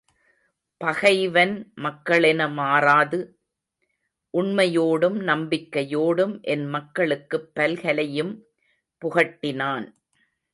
[0.77, 1.73] பகைவன்
[1.75, 3.19] மக்களென மாறாது,
[4.33, 8.33] உண்மையோடும் நம்பிக்கையோடும் என் மக்களுக்குப் பல்கலையும்
[9.01, 9.93] புகட்டினான்.